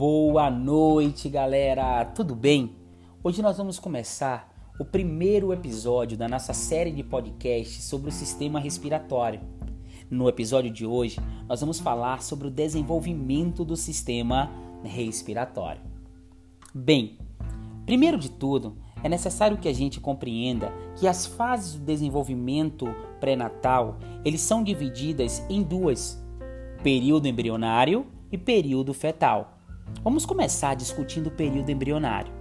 [0.00, 2.02] Boa noite, galera!
[2.06, 2.74] Tudo bem?
[3.22, 4.50] Hoje nós vamos começar
[4.80, 9.42] o primeiro episódio da nossa série de podcasts sobre o sistema respiratório.
[10.10, 14.50] No episódio de hoje, nós vamos falar sobre o desenvolvimento do sistema
[14.82, 15.82] respiratório.
[16.74, 17.18] Bem,
[17.84, 22.86] primeiro de tudo, é necessário que a gente compreenda que as fases do desenvolvimento
[23.20, 26.18] pré-natal, eles são divididas em duas:
[26.82, 29.59] período embrionário e período fetal.
[30.02, 32.32] Vamos começar discutindo o período embrionário.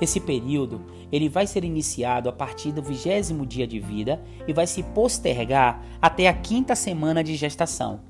[0.00, 4.66] Esse período ele vai ser iniciado a partir do vigésimo dia de vida e vai
[4.66, 8.00] se postergar até a quinta semana de gestação.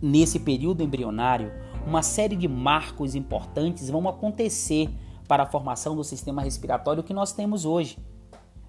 [0.00, 1.52] Nesse período embrionário,
[1.86, 4.88] uma série de marcos importantes vão acontecer
[5.28, 7.98] para a formação do sistema respiratório que nós temos hoje.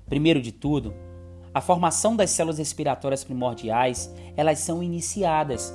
[0.08, 0.94] Primeiro de tudo,
[1.54, 5.74] a formação das células respiratórias primordiais, elas são iniciadas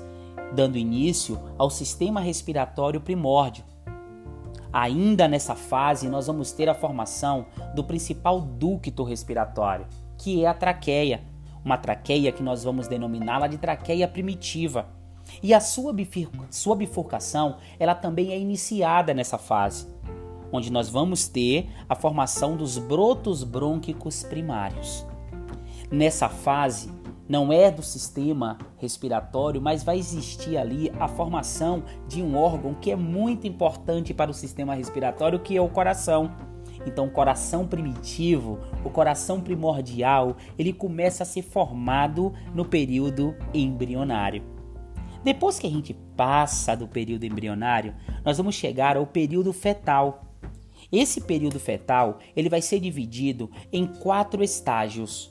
[0.52, 3.64] dando início ao sistema respiratório primórdio.
[4.72, 10.54] Ainda nessa fase, nós vamos ter a formação do principal ducto respiratório, que é a
[10.54, 11.22] traqueia,
[11.64, 14.86] uma traqueia que nós vamos denominá-la de traqueia primitiva.
[15.42, 15.92] E a sua,
[16.50, 19.88] sua bifurcação, ela também é iniciada nessa fase,
[20.52, 25.06] onde nós vamos ter a formação dos brotos brônquicos primários.
[25.90, 26.90] Nessa fase,
[27.30, 32.90] não é do sistema respiratório, mas vai existir ali a formação de um órgão que
[32.90, 36.34] é muito importante para o sistema respiratório, que é o coração.
[36.84, 44.42] Então, o coração primitivo, o coração primordial, ele começa a ser formado no período embrionário.
[45.22, 47.94] Depois que a gente passa do período embrionário,
[48.24, 50.24] nós vamos chegar ao período fetal.
[50.90, 55.29] Esse período fetal, ele vai ser dividido em quatro estágios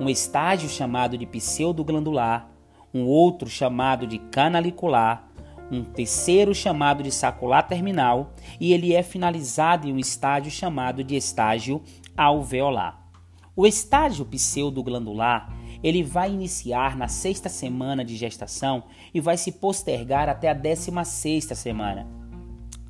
[0.00, 2.48] um estágio chamado de pseudoglandular,
[2.92, 5.28] um outro chamado de canalicular,
[5.70, 11.16] um terceiro chamado de sacular terminal e ele é finalizado em um estágio chamado de
[11.16, 11.82] estágio
[12.16, 13.00] alveolar.
[13.56, 15.52] O estágio pseudoglandular
[15.82, 21.04] ele vai iniciar na sexta semana de gestação e vai se postergar até a décima
[21.04, 22.21] sexta semana.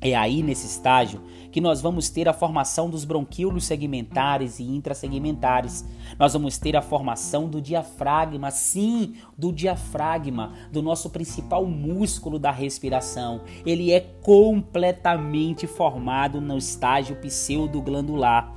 [0.05, 5.85] É aí nesse estágio que nós vamos ter a formação dos bronquíolos segmentares e intrasegmentares.
[6.19, 12.51] Nós vamos ter a formação do diafragma, sim, do diafragma, do nosso principal músculo da
[12.51, 13.41] respiração.
[13.65, 18.51] Ele é completamente formado no estágio pseudoglandular.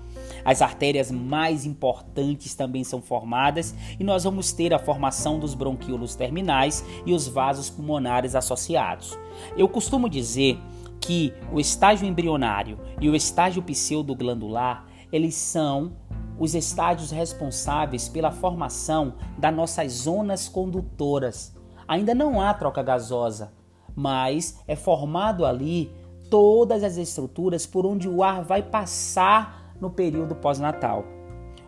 [0.45, 6.17] As artérias mais importantes também são formadas e nós vamos ter a formação dos bronquíolos
[6.17, 9.17] terminais e os vasos pulmonares associados.
[9.56, 10.59] Eu costumo dizer
[11.06, 15.93] que o estágio embrionário e o estágio pseudoglandular, eles são
[16.37, 21.56] os estágios responsáveis pela formação das nossas zonas condutoras.
[21.87, 23.53] Ainda não há troca gasosa,
[23.94, 25.93] mas é formado ali
[26.28, 31.05] todas as estruturas por onde o ar vai passar no período pós-natal.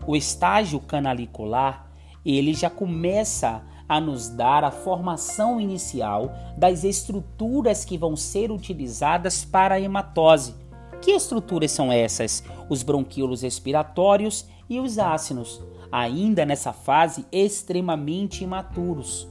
[0.05, 1.93] O estágio canalicular,
[2.25, 9.45] ele já começa a nos dar a formação inicial das estruturas que vão ser utilizadas
[9.45, 10.55] para a hematose.
[11.01, 12.43] Que estruturas são essas?
[12.69, 19.27] Os bronquíolos respiratórios e os ácidos, ainda nessa fase extremamente imaturos.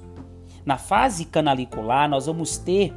[0.65, 2.93] Na fase canalicular, nós vamos ter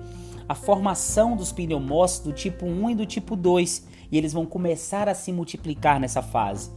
[0.49, 5.09] a formação dos pneumócitos do tipo 1 e do tipo 2, e eles vão começar
[5.09, 6.73] a se multiplicar nessa fase.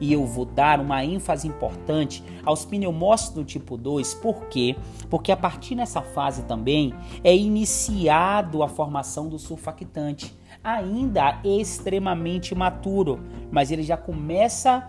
[0.00, 4.76] E eu vou dar uma ênfase importante aos pneumócitos do tipo 2, por quê?
[5.08, 6.92] Porque a partir dessa fase também
[7.24, 13.20] é iniciado a formação do surfactante, ainda extremamente maturo,
[13.50, 14.86] mas ele já começa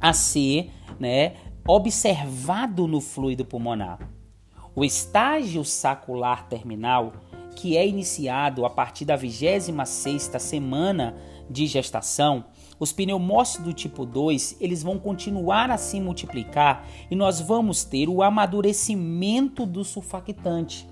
[0.00, 1.34] a ser, né,
[1.66, 3.98] observado no fluido pulmonar.
[4.74, 7.12] O estágio sacular terminal,
[7.56, 11.16] que é iniciado a partir da 26ª semana
[11.50, 12.44] de gestação,
[12.78, 18.08] os pneumócitos do tipo 2, eles vão continuar a se multiplicar e nós vamos ter
[18.08, 20.88] o amadurecimento do surfactante.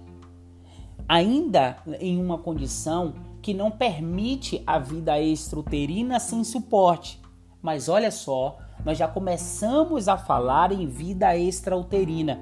[1.09, 7.21] Ainda em uma condição que não permite a vida extrauterina sem suporte.
[7.63, 12.41] Mas olha só, nós já começamos a falar em vida extrauterina.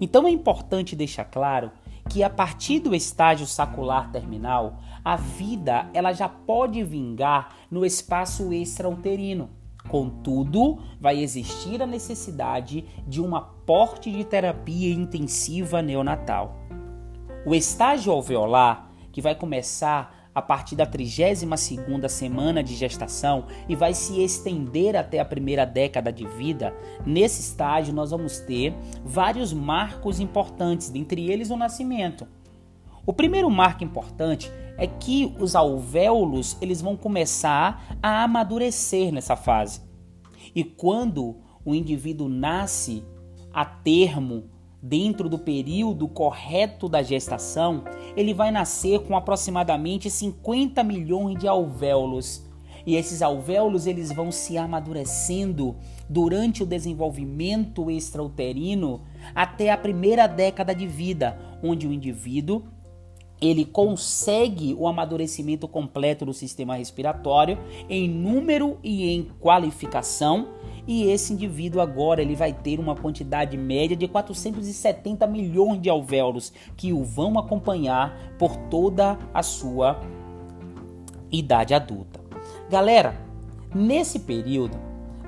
[0.00, 1.70] Então é importante deixar claro
[2.08, 8.52] que a partir do estágio sacular terminal, a vida ela já pode vingar no espaço
[8.52, 9.50] extrauterino.
[9.88, 16.56] Contudo, vai existir a necessidade de um aporte de terapia intensiva neonatal.
[17.46, 23.94] O estágio alveolar, que vai começar a partir da 32ª semana de gestação e vai
[23.94, 26.74] se estender até a primeira década de vida,
[27.04, 28.74] nesse estágio nós vamos ter
[29.04, 32.28] vários marcos importantes, dentre eles o nascimento.
[33.04, 39.82] O primeiro marco importante é que os alvéolos eles vão começar a amadurecer nessa fase.
[40.54, 43.04] E quando o indivíduo nasce
[43.52, 44.44] a termo
[44.82, 47.84] dentro do período correto da gestação,
[48.16, 52.48] ele vai nascer com aproximadamente 50 milhões de alvéolos.
[52.86, 55.76] E esses alvéolos eles vão se amadurecendo
[56.08, 59.02] durante o desenvolvimento extrauterino
[59.34, 62.64] até a primeira década de vida, onde o indivíduo
[63.40, 67.58] ele consegue o amadurecimento completo do sistema respiratório
[67.88, 70.48] em número e em qualificação
[70.86, 76.52] e esse indivíduo agora ele vai ter uma quantidade média de 470 milhões de alvéolos
[76.76, 80.00] que o vão acompanhar por toda a sua
[81.30, 82.20] idade adulta.
[82.68, 83.20] Galera,
[83.74, 84.76] nesse período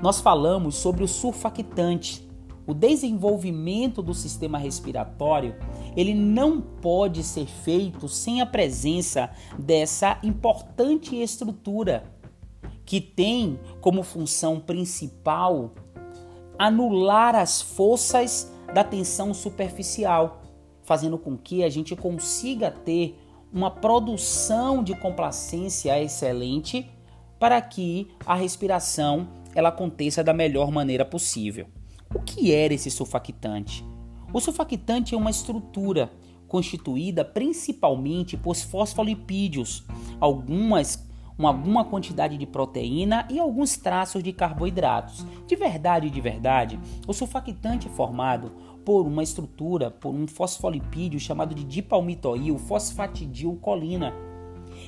[0.03, 2.29] nós falamos sobre o surfactante.
[2.67, 5.57] O desenvolvimento do sistema respiratório,
[5.97, 12.05] ele não pode ser feito sem a presença dessa importante estrutura
[12.85, 15.73] que tem como função principal
[16.59, 20.43] anular as forças da tensão superficial,
[20.85, 23.19] fazendo com que a gente consiga ter
[23.53, 26.89] uma produção de complacência excelente
[27.39, 31.67] para que a respiração ela aconteça da melhor maneira possível.
[32.15, 33.85] O que era esse surfactante?
[34.33, 36.11] O surfactante é uma estrutura
[36.47, 39.85] constituída principalmente por fosfolipídios,
[40.21, 45.27] algumas uma, alguma quantidade de proteína e alguns traços de carboidratos.
[45.47, 48.53] De verdade, de verdade, o surfactante é formado
[48.85, 54.13] por uma estrutura, por um fosfolipídio chamado de dipalmitoil fosfatidilcolina.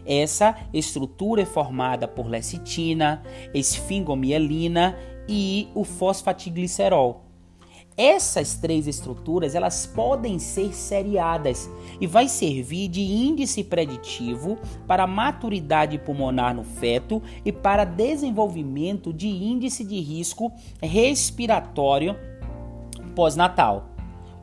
[0.04, 3.22] Essa estrutura é formada por lecitina,
[3.54, 4.96] esfingomielina
[5.28, 7.24] e o fosfatiglicerol.
[7.96, 15.96] Essas três estruturas elas podem ser seriadas e vai servir de índice preditivo para maturidade
[15.98, 22.16] pulmonar no feto e para desenvolvimento de índice de risco respiratório
[23.14, 23.93] pós-natal.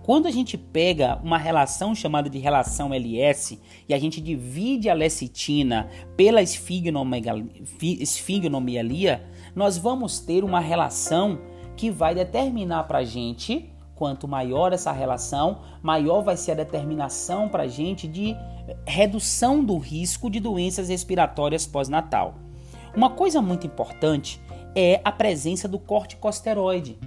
[0.03, 4.95] Quando a gente pega uma relação chamada de relação LS e a gente divide a
[4.95, 5.87] lecitina
[6.17, 9.23] pela esfigmomegalia,
[9.55, 11.39] nós vamos ter uma relação
[11.77, 17.47] que vai determinar para a gente, quanto maior essa relação, maior vai ser a determinação
[17.47, 18.35] para a gente de
[18.87, 22.33] redução do risco de doenças respiratórias pós-natal.
[22.95, 24.41] Uma coisa muito importante
[24.75, 26.97] é a presença do corticosteroide.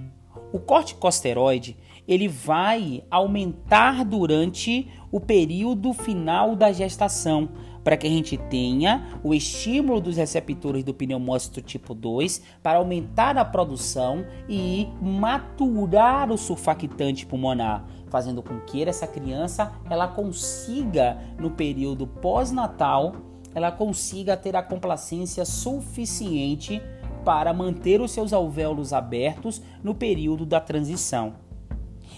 [0.53, 1.75] O corticosteroide
[2.07, 7.49] ele vai aumentar durante o período final da gestação,
[7.83, 13.37] para que a gente tenha o estímulo dos receptores do pneumócito tipo 2 para aumentar
[13.37, 21.51] a produção e maturar o surfactante pulmonar, fazendo com que essa criança ela consiga no
[21.51, 23.13] período pós-natal
[23.55, 26.81] ela consiga ter a complacência suficiente
[27.23, 31.44] para manter os seus alvéolos abertos no período da transição.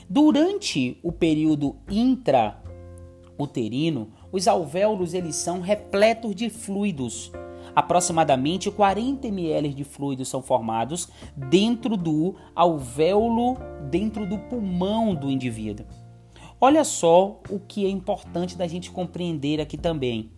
[0.09, 7.29] Durante o período intrauterino, os alvéolos eles são repletos de fluidos.
[7.75, 13.57] Aproximadamente 40 ml de fluidos são formados dentro do alvéolo,
[13.89, 15.85] dentro do pulmão do indivíduo.
[16.59, 20.31] Olha só o que é importante da gente compreender aqui também,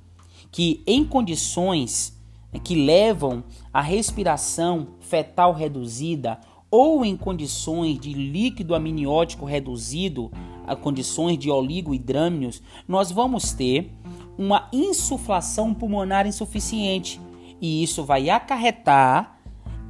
[0.52, 2.20] que em condições
[2.64, 6.40] que levam à respiração fetal reduzida
[6.72, 10.32] ou em condições de líquido amniótico reduzido,
[10.68, 13.92] a condições de oligohidrâmios, nós vamos ter
[14.38, 17.20] uma insuflação pulmonar insuficiente
[17.60, 19.40] e isso vai acarretar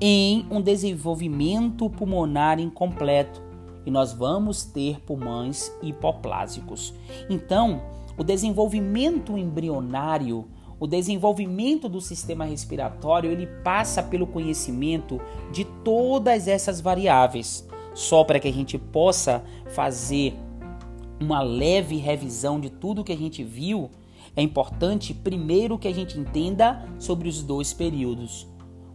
[0.02, 3.42] em um desenvolvimento pulmonar incompleto
[3.86, 6.94] e nós vamos ter pulmões hipoplásicos.
[7.30, 7.82] Então,
[8.18, 10.48] o desenvolvimento embrionário
[10.80, 15.20] o desenvolvimento do sistema respiratório ele passa pelo conhecimento
[15.52, 20.34] de todas essas variáveis, só para que a gente possa fazer
[21.20, 23.92] uma leve revisão de tudo que a gente viu.
[24.36, 28.48] É importante primeiro que a gente entenda sobre os dois períodos,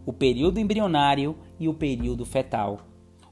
[0.05, 2.79] o período embrionário e o período fetal.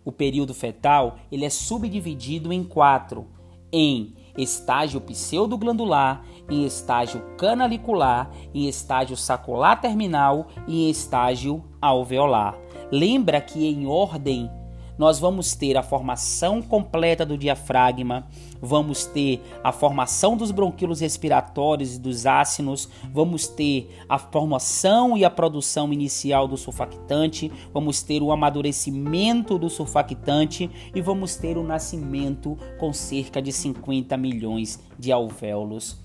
[0.05, 3.25] O período fetal ele é subdividido em quatro,
[3.71, 12.57] em estágio pseudoglandular, em estágio canalicular, em estágio sacular terminal e em estágio alveolar.
[12.91, 14.49] Lembra que em ordem
[14.97, 18.27] nós vamos ter a formação completa do diafragma,
[18.61, 25.25] vamos ter a formação dos bronquíolos respiratórios e dos ácinos, vamos ter a formação e
[25.25, 31.63] a produção inicial do surfactante, vamos ter o amadurecimento do surfactante e vamos ter o
[31.63, 36.03] nascimento com cerca de 50 milhões de alvéolos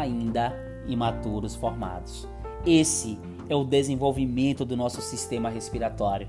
[0.00, 0.52] ainda
[0.86, 2.28] imaturos formados.
[2.66, 6.28] Esse é o desenvolvimento do nosso sistema respiratório.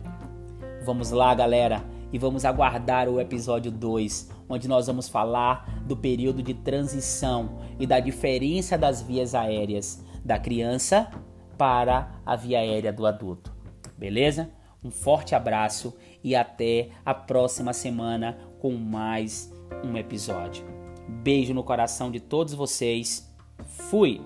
[0.86, 6.44] Vamos lá, galera, e vamos aguardar o episódio 2, onde nós vamos falar do período
[6.44, 11.10] de transição e da diferença das vias aéreas da criança
[11.58, 13.54] para a via aérea do adulto.
[13.98, 14.50] Beleza?
[14.84, 19.52] Um forte abraço e até a próxima semana com mais
[19.84, 20.66] um episódio.
[21.08, 23.25] Beijo no coração de todos vocês.
[23.64, 24.22] Fui!